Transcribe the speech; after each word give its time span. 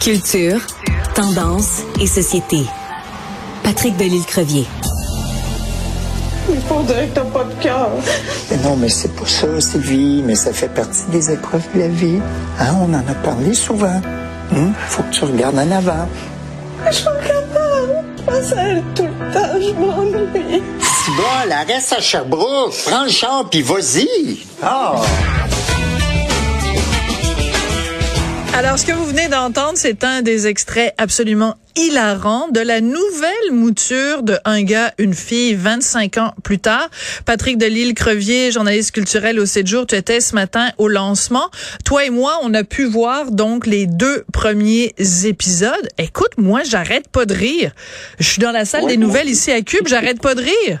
Culture, 0.00 0.60
tendance 1.14 1.82
et 2.00 2.06
société. 2.06 2.64
Patrick 3.62 3.96
Delisle-Crevier. 3.96 4.66
Il 6.48 6.60
faut 6.60 6.82
dire 6.82 7.08
que 7.08 7.14
t'as 7.14 7.24
pas 7.24 7.44
de 7.44 7.62
cœur. 7.62 7.90
Mais 8.50 8.56
non, 8.58 8.76
mais 8.76 8.88
c'est 8.88 9.14
pas 9.16 9.26
ça, 9.26 9.60
Sylvie, 9.60 10.22
mais 10.24 10.36
ça 10.36 10.52
fait 10.52 10.68
partie 10.68 11.04
des 11.10 11.32
épreuves 11.32 11.66
de 11.74 11.80
la 11.80 11.88
vie. 11.88 12.20
Hein, 12.60 12.74
on 12.80 12.94
en 12.94 12.98
a 12.98 13.14
parlé 13.24 13.52
souvent. 13.54 14.00
Hum? 14.52 14.72
Faut 14.88 15.02
que 15.02 15.12
tu 15.12 15.24
regardes 15.24 15.58
en 15.58 15.70
avant. 15.70 16.08
Je 16.86 16.92
suis 16.92 17.04
capable. 17.04 18.04
Je 18.16 18.22
pense 18.22 18.52
à 18.52 18.62
elle 18.62 18.82
tout 18.94 19.02
le 19.02 19.32
temps. 19.32 19.60
Je 19.60 19.72
m'ennuie. 19.74 20.62
Si 20.80 21.10
bon, 21.10 21.48
la 21.48 21.62
reste 21.62 21.92
à 21.92 22.00
Sherbrooke. 22.00 22.74
Prends 22.86 23.04
le 23.04 23.10
char 23.10 23.48
puis 23.50 23.62
vas-y. 23.62 24.38
Ah! 24.62 24.94
Alors, 28.58 28.78
ce 28.78 28.86
que 28.86 28.92
vous 28.92 29.04
venez 29.04 29.28
d'entendre, 29.28 29.74
c'est 29.74 30.02
un 30.02 30.22
des 30.22 30.46
extraits 30.46 30.94
absolument 30.96 31.56
hilarants 31.76 32.48
de 32.48 32.60
la 32.60 32.80
nouvelle 32.80 33.52
mouture 33.52 34.22
de 34.22 34.38
Un 34.46 34.62
gars, 34.62 34.92
une 34.96 35.12
fille, 35.12 35.52
25 35.52 36.16
ans 36.16 36.32
plus 36.42 36.58
tard. 36.58 36.88
Patrick 37.26 37.58
Delisle-Crevier, 37.58 38.52
journaliste 38.52 38.94
culturel 38.94 39.38
au 39.38 39.44
7 39.44 39.66
jours, 39.66 39.86
tu 39.86 39.94
étais 39.94 40.20
ce 40.20 40.34
matin 40.34 40.70
au 40.78 40.88
lancement. 40.88 41.50
Toi 41.84 42.06
et 42.06 42.10
moi, 42.10 42.38
on 42.44 42.54
a 42.54 42.64
pu 42.64 42.86
voir 42.86 43.30
donc 43.30 43.66
les 43.66 43.86
deux 43.86 44.24
premiers 44.32 44.94
épisodes. 45.26 45.88
Écoute, 45.98 46.38
moi, 46.38 46.62
j'arrête 46.64 47.12
pas 47.12 47.26
de 47.26 47.34
rire. 47.34 47.72
Je 48.18 48.26
suis 48.26 48.40
dans 48.40 48.52
la 48.52 48.64
salle 48.64 48.86
des 48.86 48.96
nouvelles 48.96 49.28
ici 49.28 49.52
à 49.52 49.60
Cube, 49.60 49.86
j'arrête 49.86 50.22
pas 50.22 50.34
de 50.34 50.40
rire. 50.40 50.80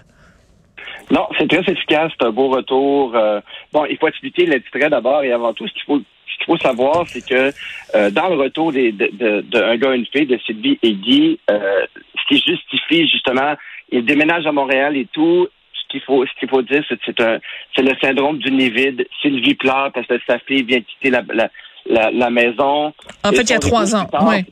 Non, 1.10 1.28
c'est 1.38 1.46
très 1.46 1.60
efficace, 1.70 2.10
c'est 2.18 2.26
un 2.26 2.32
beau 2.32 2.48
retour. 2.48 3.14
Euh, 3.14 3.42
bon, 3.74 3.84
il 3.84 3.98
faut 3.98 4.08
expliquer 4.08 4.46
l'extrait 4.46 4.88
d'abord 4.88 5.22
et 5.24 5.30
avant 5.30 5.52
tout, 5.52 5.68
ce 5.68 5.72
qu'il 5.74 5.82
faut 5.86 6.00
ce 6.26 6.36
qu'il 6.38 6.46
faut 6.46 6.58
savoir, 6.58 7.04
c'est 7.06 7.26
que 7.26 7.52
euh, 7.94 8.10
dans 8.10 8.28
le 8.28 8.36
retour 8.36 8.72
des, 8.72 8.92
de, 8.92 9.08
de, 9.12 9.40
de, 9.42 9.62
un 9.62 9.76
gars 9.76 9.94
et 9.94 9.98
une 9.98 10.06
fille, 10.06 10.26
de 10.26 10.38
Sylvie 10.44 10.78
et 10.82 10.92
Guy, 10.92 11.38
euh, 11.50 11.86
ce 12.18 12.34
qui 12.34 12.42
justifie 12.46 13.08
justement, 13.08 13.54
il 13.90 14.04
déménage 14.04 14.46
à 14.46 14.52
Montréal 14.52 14.96
et 14.96 15.06
tout. 15.12 15.48
Ce 15.72 15.88
qu'il 15.88 16.00
faut, 16.00 16.26
ce 16.26 16.40
qu'il 16.40 16.48
faut 16.48 16.62
dire, 16.62 16.82
c'est 16.88 16.98
c'est 17.06 17.20
un, 17.20 17.38
c'est 17.74 17.82
le 17.82 17.94
syndrome 18.00 18.38
du 18.38 18.50
nid 18.50 18.70
vide. 18.70 19.06
Sylvie 19.22 19.54
pleure 19.54 19.90
parce 19.94 20.06
que 20.06 20.14
sa 20.26 20.38
fille 20.40 20.64
vient 20.64 20.80
quitter 20.80 21.10
la, 21.10 21.22
la, 21.32 21.48
la, 21.88 22.10
la 22.10 22.30
maison. 22.30 22.92
En 23.22 23.30
fait, 23.30 23.42
il 23.42 23.50
y 23.50 23.54
a 23.54 23.58
trois 23.60 23.94
ans. 23.94 24.08
Ouais. 24.26 24.44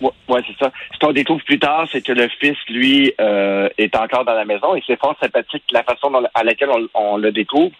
Ouais, 0.00 0.10
ouais 0.28 0.40
c'est 0.46 0.62
ça. 0.62 0.70
Ce 0.92 0.98
qu'on 0.98 1.12
découvre 1.12 1.42
plus 1.44 1.58
tard, 1.58 1.86
c'est 1.90 2.02
que 2.02 2.12
le 2.12 2.28
fils, 2.40 2.56
lui, 2.68 3.12
euh, 3.20 3.68
est 3.78 3.94
encore 3.96 4.24
dans 4.24 4.34
la 4.34 4.44
maison 4.44 4.74
et 4.74 4.82
c'est 4.86 4.98
fort 4.98 5.16
sympathique 5.20 5.64
la 5.72 5.82
façon 5.82 6.10
dont, 6.10 6.22
à 6.34 6.44
laquelle 6.44 6.70
on, 6.70 6.88
on, 6.94 7.16
le 7.16 7.32
découvre. 7.32 7.72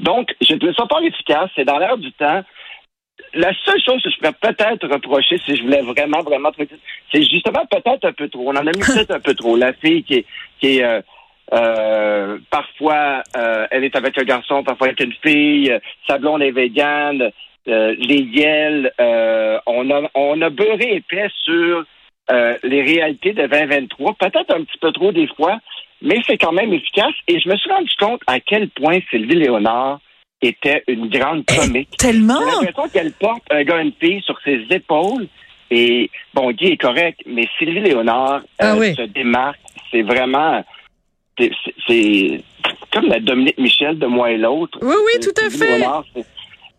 Donc, 0.00 0.34
je 0.40 0.54
trouve 0.54 0.74
ça 0.74 0.86
pas 0.86 1.00
efficace. 1.00 1.50
C'est 1.56 1.64
dans 1.64 1.78
l'air 1.78 1.96
du 1.96 2.12
temps 2.12 2.42
la 3.34 3.52
seule 3.64 3.80
chose 3.82 4.02
que 4.02 4.10
je 4.10 4.16
pourrais 4.18 4.54
peut-être 4.54 4.86
reprocher, 4.88 5.38
si 5.44 5.56
je 5.56 5.62
voulais 5.62 5.82
vraiment, 5.82 6.22
vraiment, 6.22 6.50
c'est 6.56 7.22
justement 7.22 7.64
peut-être 7.70 8.04
un 8.04 8.12
peu 8.12 8.28
trop. 8.28 8.48
On 8.48 8.56
en 8.56 8.66
a 8.66 8.72
mis 8.72 8.72
peut-être 8.86 9.14
un 9.14 9.20
peu 9.20 9.34
trop. 9.34 9.56
La 9.56 9.72
fille 9.72 10.04
qui 10.04 10.14
est, 10.14 10.26
qui 10.60 10.78
est 10.78 10.84
euh, 10.84 11.00
euh, 11.54 12.38
parfois, 12.50 13.22
euh, 13.36 13.66
elle 13.70 13.84
est 13.84 13.96
avec 13.96 14.18
un 14.18 14.24
garçon, 14.24 14.62
parfois 14.62 14.88
avec 14.88 15.00
une 15.00 15.14
fille. 15.22 15.76
Sa 16.06 16.18
blonde 16.18 16.42
est 16.42 16.50
végane. 16.50 17.30
les 17.66 18.20
yels, 18.20 18.92
on 19.66 19.90
a, 19.90 20.10
on 20.14 20.42
a 20.42 20.50
beurré 20.50 20.96
épais 20.96 21.28
sur 21.44 21.84
les 22.30 22.82
réalités 22.82 23.32
de 23.32 23.46
2023. 23.46 24.14
Peut-être 24.14 24.54
un 24.54 24.64
petit 24.64 24.78
peu 24.78 24.92
trop 24.92 25.12
des 25.12 25.28
fois, 25.28 25.58
mais 26.00 26.20
c'est 26.26 26.38
quand 26.38 26.52
même 26.52 26.72
efficace. 26.72 27.14
Et 27.28 27.40
je 27.40 27.48
me 27.48 27.56
suis 27.56 27.70
rendu 27.70 27.92
compte 27.98 28.20
à 28.26 28.40
quel 28.40 28.68
point 28.68 28.98
Sylvie 29.10 29.36
Léonard 29.36 30.00
était 30.42 30.82
une 30.88 31.08
grande 31.08 31.44
Eh, 31.52 31.56
comique. 31.56 31.96
tellement. 31.96 32.40
J'ai 32.40 32.66
l'impression 32.66 32.88
qu'elle 32.92 33.12
porte 33.12 33.42
un 33.50 33.62
gars 33.64 33.80
une 33.80 33.92
fille 34.00 34.20
sur 34.22 34.38
ses 34.44 34.60
épaules. 34.70 35.26
Et 35.70 36.10
bon, 36.34 36.50
Guy 36.52 36.72
est 36.72 36.76
correct, 36.76 37.20
mais 37.26 37.48
Sylvie 37.58 37.80
Léonard 37.80 38.42
Ah 38.58 38.74
euh, 38.74 38.78
oui. 38.78 38.94
se 38.94 39.02
démarque. 39.02 39.58
C'est 39.90 40.02
vraiment. 40.02 40.62
c'est- 41.38 42.40
comme 42.92 43.06
la 43.06 43.20
Dominique 43.20 43.56
Michel 43.58 43.98
de 43.98 44.06
moi 44.06 44.30
et 44.30 44.36
l'autre. 44.36 44.78
Oui, 44.82 44.94
oui, 44.94 45.12
C'est- 45.14 45.32
tout 45.32 45.40
à 45.46 45.48
fait. 45.50 45.78
Léonard, 45.78 46.04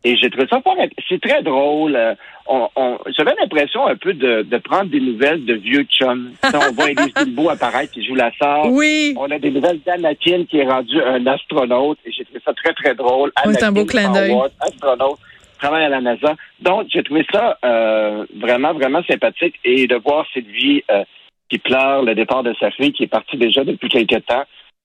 et 0.03 0.18
j'ai 0.18 0.30
trouvé 0.30 0.47
ça 0.50 0.62
fort. 0.62 0.75
C'est 1.08 1.22
très 1.22 1.41
drôle. 1.44 1.96
Euh, 1.96 2.14
On, 2.46 2.68
on, 2.75 2.97
J'avais 3.18 3.34
l'impression 3.40 3.88
un 3.88 3.96
peu 3.96 4.14
de, 4.14 4.41
de 4.41 4.58
prendre 4.58 4.90
des 4.90 5.00
nouvelles 5.00 5.46
de 5.46 5.53
vieux 5.53 5.84
chums. 5.84 6.34
On 6.53 6.74
voit 6.74 6.91
Élise 6.91 7.14
Bilbao 7.14 7.50
apparaître 7.50 7.94
qui 7.94 8.06
joue 8.06 8.16
la 8.16 8.31
sœur. 8.41 8.66
Oui. 8.66 9.16
On 9.18 9.31
a 9.31 9.40
des 9.40 9.50
nouvelles 9.50 9.80
d'Anakin 9.86 10.44
qui 10.50 10.59
est 10.59 10.69
rendu 10.69 11.02
un 11.02 11.25
astronaute 11.25 12.00
et 12.06 12.12
j'ai 12.12 12.25
trouvé 12.25 12.41
ça 12.46 12.53
très, 12.53 12.74
très 12.74 12.96
drôle. 12.96 13.31
Oui, 13.46 13.53
c'est 13.58 13.64
un 13.64 13.72
beau 13.72 13.86
clin 13.86 14.12
d'œil. 14.12 14.36
Astronaute, 14.59 15.19
travaille 15.58 15.86
à 15.86 15.90
la 15.90 16.02
NASA. 16.02 16.35
Donc, 16.59 16.88
j'ai 16.94 17.03
trouvé 17.03 17.25
ça 17.31 17.58
euh, 17.64 18.25
vraiment, 18.41 18.74
vraiment 18.74 19.02
sympathique 19.03 19.56
et 19.64 19.88
de 19.88 19.96
voir 19.96 20.25
Sylvie 20.34 20.84
euh, 20.91 21.06
qui 21.50 21.59
pleure 21.59 22.03
le 22.03 22.14
départ 22.14 22.44
de 22.44 22.53
sa 22.59 22.72
fille 22.72 22.91
qui 22.91 23.03
est 23.03 23.08
partie 23.08 23.38
déjà 23.38 23.64
depuis 23.64 23.88
quelques 23.88 24.25
temps. 24.25 24.44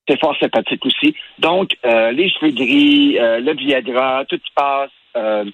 C'est 0.09 0.21
fort 0.21 0.37
sympathique 0.39 0.85
aussi. 0.87 1.15
Donc, 1.39 1.77
euh, 1.85 2.13
les 2.13 2.31
cheveux 2.31 2.53
gris, 2.53 3.19
euh, 3.19 3.41
le 3.41 3.53
Viagra, 3.55 4.25
tout 4.29 4.37
y 4.37 4.51
passe. 4.55 4.91
Euh, 5.19 5.45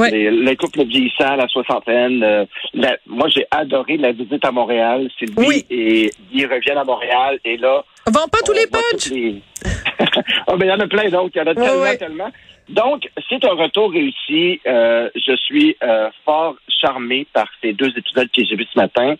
Ouais. 0.00 0.10
les- 0.10 0.30
le 0.32 0.56
couple 0.56 0.82
vieillissant, 0.84 1.36
la 1.36 1.46
soixantaine. 1.46 2.20
euh, 2.24 2.44
la- 2.72 2.96
moi, 3.06 3.28
j'ai 3.28 3.46
adoré 3.52 3.96
la 3.96 4.10
visite 4.10 4.44
à 4.44 4.50
Montréal. 4.50 5.08
Sylvie 5.18 5.34
Oui. 5.36 5.64
et 5.70 6.10
Guy 6.32 6.46
reviennent 6.46 6.78
à 6.78 6.84
Montréal 6.84 7.38
et 7.44 7.56
là, 7.58 7.84
Vends 8.08 8.26
pas 8.26 8.38
tous 8.44 8.50
on 8.52 8.56
les 8.56 8.66
punchs. 8.66 9.10
les- 9.12 9.40
ben, 10.48 10.58
il 10.62 10.66
y 10.66 10.72
en 10.72 10.80
a 10.80 10.88
plein 10.88 11.08
d'autres. 11.10 11.30
Il 11.36 11.38
y 11.38 11.42
en 11.42 11.46
a 11.46 11.54
tellement, 11.54 11.82
ouais. 11.82 11.96
tellement. 11.96 12.30
Donc, 12.68 13.08
c'est 13.28 13.44
un 13.44 13.54
retour 13.54 13.92
réussi. 13.92 14.60
Euh, 14.66 15.08
je 15.14 15.36
suis 15.36 15.76
euh, 15.84 16.10
fort 16.24 16.56
charmé 16.80 17.26
par 17.32 17.46
ces 17.62 17.72
deux 17.72 17.92
épisodes 17.96 18.28
que 18.36 18.44
j'ai 18.44 18.56
vus 18.56 18.66
ce 18.74 18.78
matin. 18.80 19.14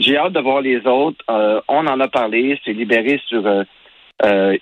J'ai 0.00 0.16
hâte 0.16 0.32
de 0.32 0.40
voir 0.40 0.62
les 0.62 0.86
autres. 0.86 1.22
On 1.28 1.86
en 1.86 2.00
a 2.00 2.08
parlé. 2.08 2.58
C'est 2.64 2.72
libéré 2.72 3.20
sur 3.28 3.42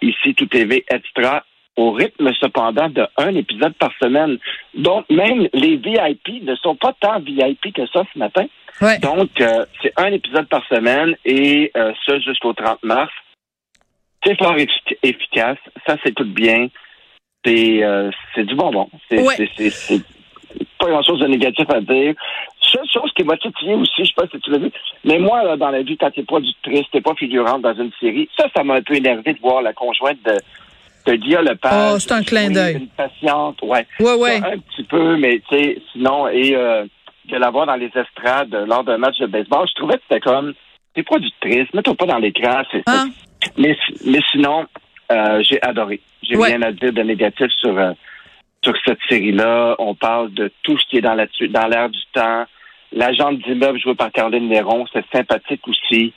ici 0.03 0.35
tout 0.35 0.47
TV 0.47 0.85
extra 0.91 1.45
au 1.77 1.93
rythme 1.93 2.31
cependant 2.41 2.89
de 2.89 3.07
un 3.17 3.35
épisode 3.35 3.75
par 3.75 3.91
semaine. 4.03 4.39
Donc, 4.75 5.09
même 5.11 5.49
les 5.55 5.77
VIP 5.77 6.43
ne 6.43 6.55
sont 6.57 6.77
pas 6.77 6.95
tant 7.01 7.19
VIP 7.21 7.73
que 7.75 7.87
ça 7.87 8.03
ce 8.13 8.19
matin. 8.19 8.47
Ouais. 8.81 8.99
Donc, 8.99 9.41
euh, 9.41 9.65
c'est 9.83 9.93
un 9.97 10.13
épisode 10.13 10.49
par 10.49 10.67
semaine 10.69 11.15
et 11.25 11.71
euh, 11.77 11.93
ça 12.07 12.19
jusqu'au 12.21 12.53
30 12.53 12.83
mars. 12.83 13.13
C'est 14.25 14.39
fort 14.39 14.57
effi- 14.57 14.97
efficace, 15.03 15.59
ça 15.87 15.97
s'écoute 16.05 16.33
bien, 16.33 16.69
c'est 17.45 17.83
euh, 17.83 18.11
c'est 18.35 18.45
du 18.45 18.55
bonbon. 18.55 18.89
C'est 19.11 19.21
Ouais. 19.21 19.49
pas 20.79 20.87
grand-chose 20.91 21.21
de 21.21 21.27
négatif 21.27 21.69
à 21.71 21.81
dire. 21.81 22.15
Seule 22.61 22.89
chose 22.93 23.13
qui 23.17 23.25
m'a 23.25 23.37
titillé 23.37 23.75
aussi, 23.75 23.93
je 23.99 24.05
sais 24.05 24.13
pas 24.17 24.27
si 24.33 24.41
tu 24.41 24.51
l'as 24.51 24.59
vu, 24.59 24.71
mais 25.05 25.19
moi, 25.19 25.43
là, 25.45 25.57
dans 25.57 25.71
la 25.71 25.83
vie, 25.83 25.97
quand 25.99 26.11
t'es 26.11 26.23
productrice, 26.23 26.87
t'es 26.91 27.01
pas 27.03 27.15
figurante 27.15 27.63
dans 27.63 27.75
une 27.75 27.91
série, 28.01 28.29
ça, 28.39 28.47
ça 28.57 28.65
m'a 28.65 28.75
un 28.77 28.83
peu 28.83 28.95
énervé 28.95 29.35
de 29.35 29.41
voir 29.41 29.61
la 29.61 29.73
conjointe 29.75 30.23
de, 30.25 30.39
de 31.07 31.15
Guillaume 31.15 31.45
Lepage. 31.45 31.93
Oh, 31.95 31.99
c'est 31.99 32.13
un 32.13 32.23
clin 32.23 32.51
d'œil. 32.51 32.77
Une 32.77 32.89
patiente, 32.89 33.61
ouais. 33.63 33.87
Ouais, 34.01 34.15
ouais. 34.15 34.37
Un 34.45 34.59
petit 34.59 34.85
peu, 34.85 35.17
mais 35.17 35.41
tu 35.49 35.57
sais, 35.57 35.79
sinon, 35.93 36.29
et 36.29 36.55
euh, 36.55 36.85
de 37.27 37.37
la 37.37 37.51
voir 37.51 37.67
dans 37.67 37.77
les 37.77 37.91
estrades 37.95 38.55
euh, 38.55 38.67
lors 38.67 38.85
d'un 38.85 38.99
match 38.99 39.19
de 39.19 39.27
baseball, 39.27 39.67
je 39.69 39.75
trouvais 39.75 39.95
que 39.97 40.03
c'était 40.09 40.21
comme, 40.21 40.55
t'es 40.95 41.03
productrice, 41.03 41.73
mets-toi 41.75 41.95
pas 41.95 42.07
dans 42.07 42.19
l'écran, 42.19 42.63
c'est 42.71 42.83
Hein? 42.87 43.09
Mais, 43.59 43.77
mais 44.07 44.21
sinon, 44.31 44.67
euh, 45.11 45.43
j'ai 45.43 45.61
adoré. 45.63 46.01
J'ai 46.23 46.37
Ouais. 46.37 46.49
rien 46.49 46.63
à 46.63 46.71
dire 46.73 46.93
de 46.93 47.03
négatif 47.03 47.49
sur, 47.61 47.77
euh, 47.77 47.93
sur 48.65 48.75
cette 48.85 49.01
série-là. 49.09 49.75
On 49.81 49.95
parle 49.97 50.33
de 50.33 50.51
tout 50.63 50.79
ce 50.79 50.87
qui 50.87 50.99
est 50.99 51.01
dans 51.01 51.15
la 51.15 51.27
dans 51.51 51.67
l'air 51.67 51.89
du 51.91 51.99
temps. 52.13 52.45
L'agente 52.93 53.39
d'immeuble 53.39 53.81
jouée 53.81 53.95
par 53.97 54.13
Caroline 54.13 54.49
Néron, 54.49 54.85
c'est 54.93 55.05
sympathique 55.13 55.67
aussi. 55.67 56.13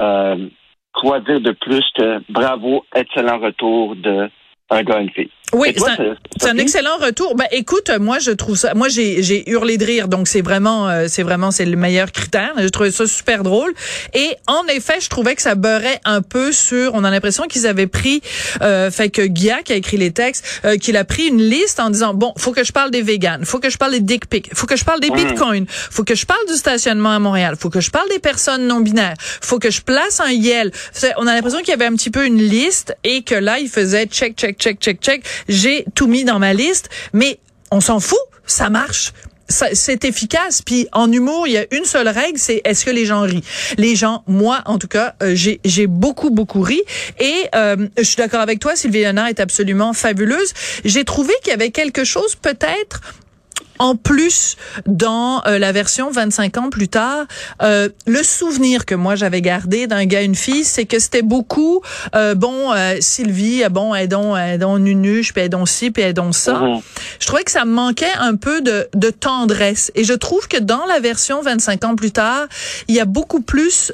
Euh, 0.00 0.46
quoi 0.92 1.20
dire 1.20 1.40
de 1.40 1.52
plus 1.52 1.84
que 1.96 2.20
bravo, 2.30 2.84
excellent 2.94 3.38
retour 3.38 3.96
de 3.96 4.30
un 4.70 4.82
gars 4.82 5.00
une 5.00 5.10
fille. 5.10 5.30
Oui, 5.52 5.74
c'est 5.76 6.46
un, 6.46 6.50
un 6.52 6.58
excellent 6.58 6.96
retour. 6.98 7.34
Ben 7.34 7.46
écoute, 7.50 7.90
moi 7.98 8.20
je 8.20 8.30
trouve 8.30 8.56
ça, 8.56 8.74
moi 8.74 8.88
j'ai 8.88 9.50
hurlé 9.50 9.78
de 9.78 9.84
rire, 9.84 10.06
donc 10.06 10.28
c'est 10.28 10.42
vraiment, 10.42 10.88
euh, 10.88 11.06
c'est 11.08 11.24
vraiment 11.24 11.50
c'est 11.50 11.64
le 11.64 11.76
meilleur 11.76 12.12
critère. 12.12 12.52
J'ai 12.56 12.70
trouvé 12.70 12.92
ça 12.92 13.04
super 13.06 13.42
drôle. 13.42 13.72
Et 14.14 14.36
en 14.46 14.64
effet, 14.68 15.00
je 15.00 15.08
trouvais 15.08 15.34
que 15.34 15.42
ça 15.42 15.56
beurrait 15.56 16.00
un 16.04 16.22
peu 16.22 16.52
sur. 16.52 16.94
On 16.94 17.02
a 17.02 17.10
l'impression 17.10 17.44
qu'ils 17.48 17.66
avaient 17.66 17.88
pris, 17.88 18.22
euh, 18.62 18.92
fait 18.92 19.10
que 19.10 19.22
Guilla 19.22 19.62
qui 19.64 19.72
a 19.72 19.76
écrit 19.76 19.96
les 19.96 20.12
textes, 20.12 20.44
euh, 20.64 20.76
qu'il 20.76 20.96
a 20.96 21.04
pris 21.04 21.26
une 21.26 21.42
liste 21.42 21.80
en 21.80 21.90
disant 21.90 22.14
bon, 22.14 22.32
faut 22.38 22.52
que 22.52 22.62
je 22.62 22.72
parle 22.72 22.92
des 22.92 23.02
véganes, 23.02 23.44
faut 23.44 23.58
que 23.58 23.70
je 23.70 23.76
parle 23.76 23.92
des 23.92 24.00
dick 24.00 24.26
pics, 24.26 24.50
faut 24.54 24.66
que 24.66 24.76
je 24.76 24.84
parle 24.84 25.00
des 25.00 25.10
bitcoins, 25.10 25.66
faut 25.68 26.04
que 26.04 26.14
je 26.14 26.26
parle 26.26 26.46
du 26.46 26.54
stationnement 26.54 27.10
à 27.10 27.18
Montréal, 27.18 27.56
faut 27.58 27.70
que 27.70 27.80
je 27.80 27.90
parle 27.90 28.08
des 28.08 28.20
personnes 28.20 28.68
non 28.68 28.80
binaires, 28.80 29.16
faut 29.18 29.58
que 29.58 29.70
je 29.70 29.80
place 29.80 30.20
un 30.20 30.30
yel. 30.30 30.70
On 31.16 31.26
a 31.26 31.34
l'impression 31.34 31.58
qu'il 31.58 31.70
y 31.70 31.72
avait 31.72 31.86
un 31.86 31.96
petit 31.96 32.10
peu 32.10 32.24
une 32.24 32.40
liste 32.40 32.94
et 33.02 33.22
que 33.22 33.34
là 33.34 33.58
il 33.58 33.68
faisait 33.68 34.06
check 34.06 34.36
check 34.36 34.59
check 34.60 34.78
check 34.78 35.00
check. 35.00 35.24
J'ai 35.48 35.84
tout 35.94 36.06
mis 36.06 36.24
dans 36.24 36.38
ma 36.38 36.54
liste, 36.54 36.88
mais 37.12 37.38
on 37.70 37.80
s'en 37.80 37.98
fout, 38.00 38.18
ça 38.46 38.70
marche. 38.70 39.12
C'est 39.48 40.04
efficace. 40.04 40.62
Puis 40.62 40.86
en 40.92 41.10
humour, 41.10 41.48
il 41.48 41.54
y 41.54 41.58
a 41.58 41.66
une 41.72 41.84
seule 41.84 42.06
règle, 42.06 42.38
c'est 42.38 42.60
est-ce 42.64 42.84
que 42.84 42.90
les 42.90 43.04
gens 43.04 43.22
rient? 43.22 43.42
Les 43.78 43.96
gens, 43.96 44.22
moi 44.28 44.62
en 44.66 44.78
tout 44.78 44.86
cas, 44.86 45.16
euh, 45.24 45.32
j'ai 45.34 45.60
j'ai 45.64 45.88
beaucoup 45.88 46.30
beaucoup 46.30 46.60
ri. 46.60 46.80
Et 47.18 47.48
euh, 47.56 47.88
je 47.98 48.04
suis 48.04 48.16
d'accord 48.16 48.42
avec 48.42 48.60
toi, 48.60 48.76
Sylvie 48.76 49.00
Léonard 49.00 49.26
est 49.26 49.40
absolument 49.40 49.92
fabuleuse. 49.92 50.52
J'ai 50.84 51.04
trouvé 51.04 51.34
qu'il 51.42 51.50
y 51.50 51.54
avait 51.54 51.72
quelque 51.72 52.04
chose 52.04 52.36
peut-être 52.36 53.00
en 53.80 53.96
plus, 53.96 54.56
dans 54.86 55.42
euh, 55.46 55.58
la 55.58 55.72
version 55.72 56.10
25 56.10 56.58
ans 56.58 56.70
plus 56.70 56.88
tard, 56.88 57.24
euh, 57.62 57.88
le 58.06 58.22
souvenir 58.22 58.84
que 58.84 58.94
moi 58.94 59.14
j'avais 59.14 59.40
gardé 59.40 59.86
d'un 59.86 60.04
gars 60.04 60.20
et 60.20 60.26
une 60.26 60.34
fille, 60.34 60.64
c'est 60.64 60.84
que 60.84 60.98
c'était 60.98 61.22
beaucoup, 61.22 61.80
euh, 62.14 62.34
bon, 62.34 62.74
Sylvie, 63.00 63.64
bon, 63.70 63.94
elle 63.94 64.08
donc, 64.08 64.36
elle 64.38 64.58
donc 64.58 64.80
nunuche, 64.80 65.32
puis 65.32 65.48
donc 65.48 65.66
ci, 65.68 65.90
puis 65.90 66.12
donc 66.12 66.36
ça. 66.36 66.60
Mhm. 66.60 66.80
Je 67.18 67.26
trouvais 67.26 67.42
que 67.42 67.50
ça 67.50 67.64
manquait 67.64 68.12
un 68.18 68.36
peu 68.36 68.60
de, 68.60 68.86
de 68.94 69.08
tendresse. 69.08 69.90
Et 69.94 70.04
je 70.04 70.12
trouve 70.12 70.46
que 70.46 70.58
dans 70.58 70.84
la 70.84 71.00
version 71.00 71.40
25 71.40 71.84
ans 71.84 71.96
plus 71.96 72.12
tard, 72.12 72.48
il 72.86 72.94
y 72.94 73.00
a 73.00 73.06
beaucoup 73.06 73.40
plus, 73.40 73.92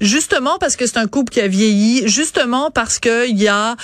justement 0.00 0.58
parce 0.58 0.76
que 0.76 0.86
c'est 0.86 0.98
un 0.98 1.08
couple 1.08 1.32
qui 1.32 1.40
a 1.40 1.48
vieilli, 1.48 2.06
justement 2.06 2.70
parce 2.70 3.00
que 3.00 3.28
il 3.28 3.42
y 3.42 3.48
a, 3.48 3.74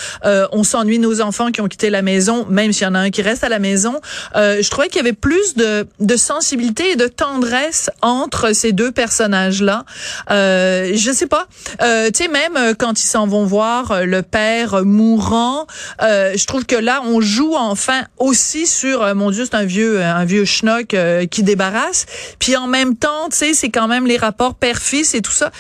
on 0.53 0.63
s'ennuie 0.63 1.01
nos 1.01 1.21
enfants 1.21 1.51
qui 1.51 1.61
ont 1.61 1.69
quitté 1.69 1.91
la 1.91 2.03
maison, 2.03 2.47
même 2.49 2.73
s'il 2.73 2.85
y 2.85 2.91
en 2.91 2.95
a 2.95 3.01
un 3.01 3.11
qui 3.11 3.23
reste 3.23 3.43
à 3.43 3.49
la 3.49 3.59
maison. 3.59 4.01
je 4.37 4.71
trouvais 4.71 4.87
qu'il 4.87 4.99
y 4.99 5.01
avait 5.01 5.16
plus 5.21 5.55
de, 5.55 5.87
de 6.01 6.17
sensibilité 6.17 6.93
et 6.93 6.97
de 6.97 7.07
tendresse 7.07 7.91
entre 8.03 8.53
ces 8.53 8.73
deux 8.73 8.93
personnages-là. 8.93 9.85
Euh, 10.31 10.93
je 10.95 11.13
sais 11.13 11.27
pas. 11.27 11.47
Euh, 11.83 12.11
tu 12.11 12.25
sais, 12.25 12.29
même 12.29 12.57
euh, 12.57 12.75
quand 12.79 13.01
ils 13.01 13.07
s'en 13.07 13.27
vont 13.27 13.45
voir 13.45 13.91
euh, 13.91 14.05
le 14.05 14.23
père 14.23 14.85
mourant, 14.85 15.67
euh, 16.03 16.33
je 16.37 16.47
trouve 16.47 16.67
que 16.67 16.77
là, 16.77 17.03
on 17.05 17.21
joue 17.21 17.55
enfin 17.55 18.03
aussi 18.19 18.67
sur, 18.67 19.15
mon 19.15 19.31
Dieu, 19.31 19.45
c'est 19.45 19.57
un 19.57 19.65
vieux, 19.65 20.03
un 20.03 20.25
vieux 20.25 20.45
schnock 20.45 20.95
qui 21.31 21.43
débarrasse. 21.43 22.07
Puis 22.39 22.57
en 22.57 22.67
même 22.67 22.97
temps, 22.97 23.29
tu 23.31 23.37
sais, 23.37 23.55
c'est 23.55 23.71
quand 23.71 23.89
même 23.89 24.07
les 24.07 24.17
rapports 24.17 24.55
père-fils 24.55 25.15
et 25.15 25.23
tout 25.23 25.33
ça. 25.33 25.51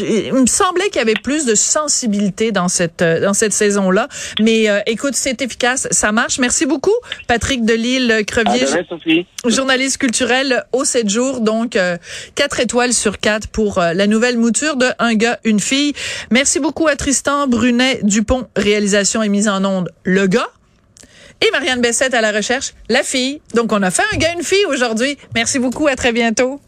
il 0.00 0.32
me 0.32 0.46
semblait 0.46 0.86
qu'il 0.86 0.96
y 0.96 1.00
avait 1.00 1.14
plus 1.14 1.44
de 1.46 1.54
sensibilité 1.54 2.52
dans 2.52 2.68
cette, 2.68 3.02
dans 3.02 3.34
cette 3.34 3.52
saison-là. 3.52 4.08
Mais 4.40 4.66
écoute, 4.86 5.14
c'est 5.14 5.40
efficace, 5.42 5.88
ça 5.90 6.12
marche. 6.12 6.38
Merci 6.38 6.66
beaucoup, 6.66 6.94
Patrick 7.26 7.64
Journaliste 9.46 9.98
culturel 9.98 10.64
au 10.72 10.84
7 10.84 11.08
jours, 11.08 11.40
donc 11.40 11.76
euh, 11.76 11.96
4 12.34 12.60
étoiles 12.60 12.92
sur 12.92 13.18
4 13.18 13.48
pour 13.48 13.78
euh, 13.78 13.92
la 13.92 14.06
nouvelle 14.06 14.38
mouture 14.38 14.76
de 14.76 14.86
Un 14.98 15.14
gars, 15.14 15.38
une 15.44 15.60
fille. 15.60 15.92
Merci 16.30 16.60
beaucoup 16.60 16.88
à 16.88 16.96
Tristan 16.96 17.46
Brunet 17.46 18.00
Dupont, 18.02 18.48
réalisation 18.56 19.22
et 19.22 19.28
mise 19.28 19.48
en 19.48 19.64
onde, 19.64 19.90
le 20.04 20.26
gars. 20.26 20.48
Et 21.46 21.50
Marianne 21.50 21.80
Bessette 21.80 22.14
à 22.14 22.20
la 22.20 22.32
recherche, 22.32 22.74
la 22.88 23.02
fille. 23.02 23.40
Donc 23.54 23.72
on 23.72 23.82
a 23.82 23.90
fait 23.90 24.04
un 24.12 24.16
gars, 24.16 24.32
une 24.32 24.44
fille 24.44 24.64
aujourd'hui. 24.68 25.18
Merci 25.34 25.58
beaucoup, 25.58 25.86
à 25.86 25.96
très 25.96 26.12
bientôt. 26.12 26.60